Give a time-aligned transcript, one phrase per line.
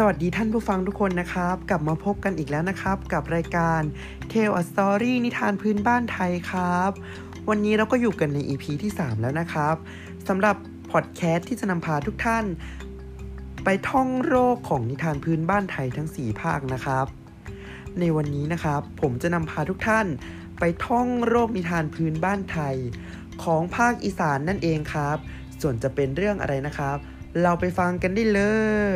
[0.00, 3.80] สวัสดีท่านผู้ฟังทุกคนนะครับ กลับมาพบกันอีกแล้วนะครับ กับรายการ
[4.32, 6.90] Tale a Story นิทานพื้นบ้านไทยครับ
[7.48, 9.76] วันนี้เราก็อยู่กันใน EP ที่ 3 แล้วนะครับ
[10.28, 10.56] สำหรับ
[10.92, 12.44] พอดแคสต์ที่จะนำพาทุกท่าน
[13.64, 17.06] ไปท่องโลกของนิทานพื้นบ้านไทยทั้ง 4 ภาคนะครับ
[18.00, 20.06] ในวันนี้นะครับ ผมจะนำพาทุกท่าน
[20.58, 22.76] ไปท่องโลกนิทานพื้นบ้านไทย
[23.44, 25.16] ของภาคอีสานนั่นเองครับ
[25.60, 26.98] ส่วนจะเป็นเรื่องอะไรนะครับ
[27.42, 28.42] เราไปฟังกันได้เล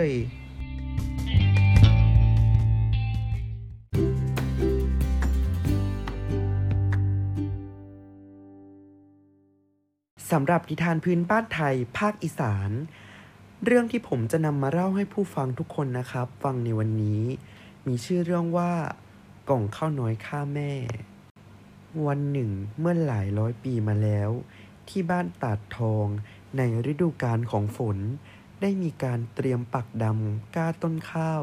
[0.06, 0.08] ย
[10.32, 12.70] สำหรับนิทานพื้นบ้านไทยภาคอีสาน
[13.64, 17.22] เรื่องที่ผมจะนำมาเล่าให้ผู้ฟังทุกคนนะครับ ฟังในวันนี้
[17.86, 18.72] มีชื่อเรื่องว่า
[19.48, 20.72] กล่องข้าวน้อยข้าแม่
[22.06, 24.30] วันหนึ่งเมื่อหลายร้อยปีมาแล้ว
[24.88, 26.06] ที่บ้านตาดทอง
[26.56, 27.98] ในฤดูกาลของฝน
[28.60, 31.42] ได้มีการเตรียมปักดำก้าต้นข้าว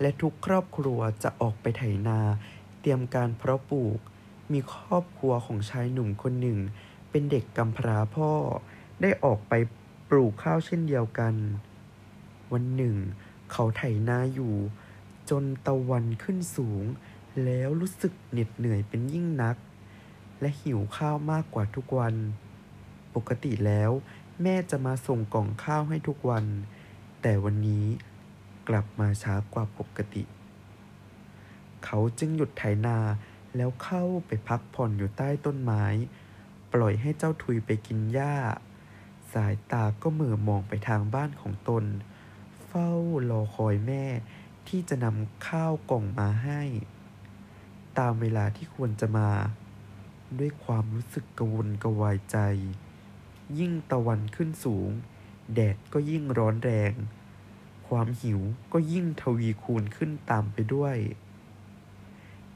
[0.00, 2.20] และทุกครอบครัวจะออกไปไถนา
[2.80, 3.98] เตรียมการเพาะปลูก
[4.52, 6.58] มีครอบครัวของชายหนุ่มคนหนึ่ง
[7.16, 8.30] เป็นเด็กกำพร้าพ่อ
[9.02, 9.52] ได้ออกไป
[10.10, 11.34] ปลูกข้าวเช่นเดียวกัน
[12.52, 12.96] วันหนึ่ง
[13.50, 14.54] เขาไถนาอยู่
[15.30, 16.84] จนตะวันขึ้นสูง
[17.44, 19.56] แล้วรู้สึกเหน็ดเหนื่อยเป็นยิ่งนัก
[20.40, 22.14] และหิวข้าวมากกว่าทุกวัน
[23.14, 23.90] ปกติแล้ว
[24.42, 26.44] แม่จะมาส่งกล่องข้าวให้ทุกวัน
[27.22, 27.86] แต่วันนี้
[28.68, 30.24] กลับมาช้ากว่าปกติ
[31.84, 32.98] เขาจึงหยุดไถนา
[33.56, 35.84] แล้วเข้าไปพักผ่อนอยู่ใต้ต้นไม้
[36.74, 38.34] ปล่อยให้เจ้าทุยไปกินหญ้า
[39.32, 41.84] สายตาก็เหม่อมองไปทางบ้านของตน
[42.66, 42.90] เฝ้า
[43.30, 44.04] รอคอยแม่
[44.68, 46.62] ที่จะนำข้าวกล่องมาให้
[47.98, 49.30] ตามเวลาที่ควรจะมา
[50.38, 52.38] ด้วยความรู้สึกกระวนกระวายใจ
[53.58, 54.90] ยิ่งตะวันขึ้นสูง
[55.54, 56.92] แดดก็ยิ่งร้อนแรง
[57.88, 58.40] ความหิว
[58.72, 60.96] ก็ยิ่งทวีคูณขึ้นตามไปด้วย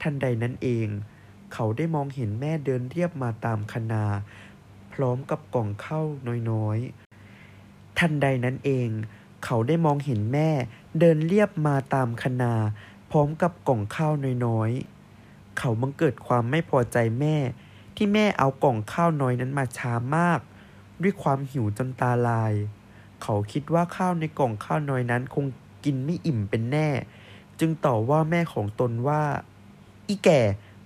[0.02, 0.88] ทันใดนั้นเอง
[1.52, 4.04] เขาได้มองเห็นแม่เดินเรียบมาตามคนา
[4.92, 6.06] พร้อมกับกล่องข้าว
[6.50, 8.88] น้อยๆ ทันใดนั้นเอง
[9.44, 10.50] เขาได้มองเห็นแม่
[11.00, 12.54] เดินเรียบมาตามคนา
[13.10, 14.12] พร้อมกับกล่องข้าว
[14.46, 17.36] น้อยๆ เขาบังเกิดความไม่พอใจแม่
[17.96, 20.40] ที่แม่เอากล่องข้าวน้อยนั้นมาช้ามาก
[21.02, 22.52] ด้วยความหิวจนตาลาย
[23.22, 25.44] เขาคิดว่าข้าวในกล่องข้าวน้อยนั้นคง
[25.84, 26.88] กินไม่อิ่มเป็นแน่
[27.60, 29.22] จึงต่อว่าแม่ของตนว่า
[30.08, 30.40] อีแก่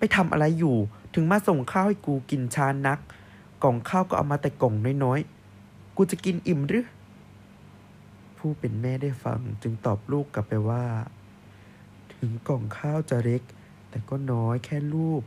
[0.05, 0.77] ไปทำอะไรอยู่
[1.15, 2.99] ถึงมาส่งข้าวให้กูกินช้านัก
[3.63, 4.75] กล่องข้าวก็เอามาแต่กล่อง
[5.05, 6.87] น้อยๆ กูจะกินอิ่มหรือ
[8.39, 10.85] ผู้เป็นแม่ได้ฟังจึงตอบลูกกลับไปว่า
[12.15, 13.43] ถึงกล่องข้าวจะเล็ก
[13.89, 15.23] แต่ก็น้อยแค่ลูก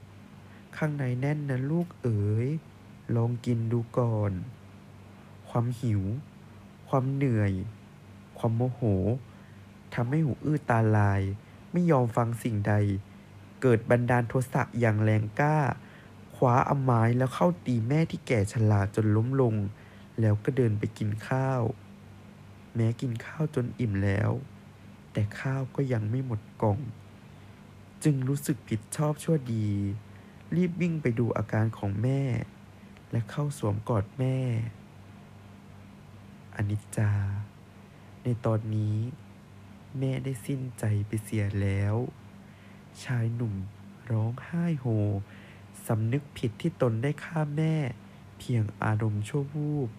[0.78, 2.47] ข้างในแน่นนะลูกเอ๋ย
[3.16, 4.31] ลองกินดูก่อน
[5.50, 6.02] ความหิว
[6.88, 7.53] ความเหนื่อย
[8.38, 8.81] ความโมโห
[9.96, 11.22] ทำให้หูอื้อตาลาย
[11.72, 12.75] ไม่ยอมฟังสิ่งใด
[13.68, 15.58] เกิดบันดาลโทสะอย่างแรงกล้า
[16.36, 19.56] คว้าอาไม้แล้วเข้าตีแม่ที่แก่ชราจนล้มลง
[20.20, 21.62] แล้วก็เดินไปกินข้าว
[22.76, 24.31] แม้กินข้าวจนอิ่มแล้ว
[25.12, 26.80] แต่ข้าวก็ยังไม่หมดกล่อง
[28.03, 29.68] จึงรู้สึกผิดชอบชั่วดี
[30.56, 32.22] รีบวิ่งไปดูอาการของแม่
[33.12, 34.38] และเข้าสวมกอดแม่
[36.56, 37.12] อนิจจา
[38.24, 38.97] ในตอนนี้
[40.00, 41.97] แม่ได้สิ้นใจไปเสียแล้ว
[43.04, 43.56] ชายหนุ่ม
[44.12, 44.86] ร้องไห้โฮ
[45.88, 47.76] สำนึกผิดที่ตนได้ฆ่าแม่
[48.40, 49.90] เพียงอารมณ์ชั่ววูบ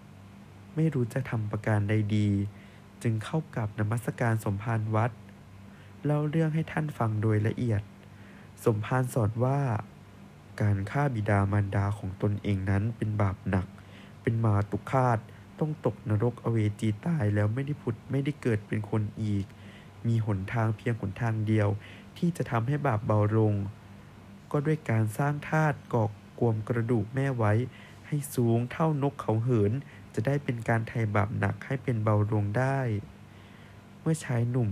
[0.75, 2.29] ไม่รู้จะทำประการใดดี
[3.03, 5.11] จึงเข้ากับนมัสการสมภารวัด
[6.05, 7.81] เล่าเรื่องให้ท่านฟังโดยละเอียด
[8.65, 9.59] สมภารสอนว่า
[10.61, 13.67] การฆ่าบิดามารดาของตนเองนั้นเป็นบาปหนัก
[14.21, 15.19] เป็นมาตุคาต
[15.59, 19.45] ต้องตกนรกอเวจีตายแล้วไม่ได้ผุดไม่ได้เกิดเป็นคนอีก
[20.07, 21.69] มีหนทางเพียงหนทางเดียว
[22.17, 23.53] ที่จะทำให้บาปเบาลง
[24.51, 27.53] ก็ด้วยการสร้างธาตุกอกกวมกระดูกแม่ไว้
[28.07, 29.71] ให้สูงเท่านกเขาเหิน
[30.13, 32.79] จะได้เป็นการไถ่บาปหนักให้เป็นเบาลงได้
[34.01, 34.69] เมื่อชายหนุ่ม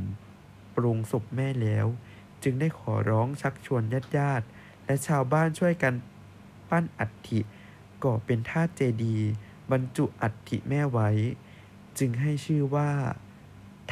[0.76, 1.88] ปรงศพแม่แล้ว
[2.44, 4.46] จึงได้ขอร้องชักชวนญาติญาติ
[4.86, 5.94] และชาวบ้านช่วยกัน
[6.70, 7.40] ปั้นอัฐิ
[8.04, 9.30] ก่อเป็นธาตุเจดีย์
[9.72, 11.10] บรรจุอัฐิแม่ไว้
[12.00, 12.92] จึงให้ชื่อว่า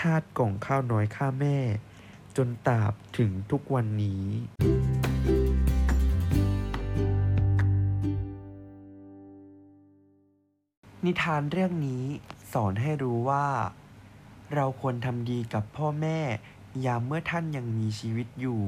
[0.02, 1.58] ธาตุกล่องข้าวน้อยข้าแม่
[2.38, 4.24] จนตราบถึงทุกวันนี้
[11.06, 12.04] นิทานเรื่องนี้
[12.54, 13.46] สอนให้รู้ว่า
[14.56, 16.20] เราควรทำดีกับพ่อแม่
[16.86, 18.62] ยามเมื่อท่านยังมีชีวิตอยู่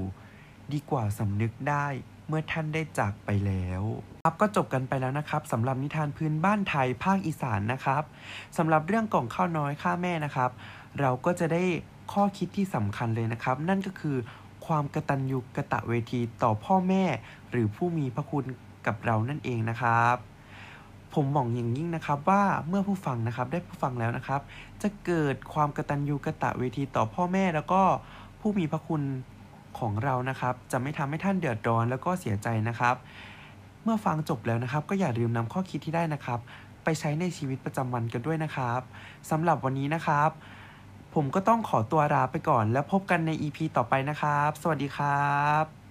[0.74, 1.88] ดีกว่าสำนึกได้
[2.28, 3.82] เมื่อท่านได้จากไปแล้ว
[4.24, 8.04] ครับก็จบกันไปแล้วนะครับสำหรับนิทานพื้นบ้านไทยภาคอีสานนะครับ
[8.58, 10.52] สำหรับเรื่องกล่องข้าวน้อยข้าแม่นะครับ
[11.00, 11.64] เราก็จะได้
[12.12, 14.18] ข้อคิดที่สำคัญเลยนะครับ นั่นก็คือ
[14.66, 17.04] ความกระตัญญูกระตะเวทีต่อพ่อแม่
[17.52, 18.46] หรือผู้มีพระคุณ
[18.88, 20.16] กับเรานั่นเองนะครับ
[21.14, 24.42] ผมหวังอย่างยิ่งนะครับว่าเมื่อผู้ฟังนะครับได้ผู้ฟังแล้วนะครับ
[24.82, 27.82] จะเกิดความกระตัญญูกระตะเวทีต่อพ่อแม่แล้วก็
[28.40, 29.02] ผู้มีพระคุณ
[29.80, 32.96] ของเรานะครับ จะไม่ทำให้ท่านเดือดร้อนแล้วก็เสียใจนะครับ
[33.84, 36.40] เมื่อฟังจบแล้วนะครับ ก็อย่าลืมนำข้อคิดที่ได้นะครับ
[36.84, 38.82] ไปใช้ในชีวิตประจำวันกันด้วยนะครับ
[39.30, 40.30] สำหรับวันนี้นะครับ
[41.16, 45.85] ผมก็ต้องขอตัวลาไปก่อน แล้วพบกันใน EP ต่อไปนะครับ สวัสดีครับ